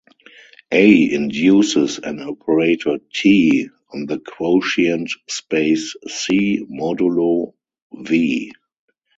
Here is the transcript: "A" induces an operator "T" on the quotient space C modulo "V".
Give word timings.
"A" 0.71 1.13
induces 1.13 1.99
an 1.99 2.21
operator 2.23 2.97
"T" 3.13 3.69
on 3.93 4.07
the 4.07 4.17
quotient 4.17 5.11
space 5.27 5.93
C 6.07 6.65
modulo 6.67 7.53
"V". 7.93 8.51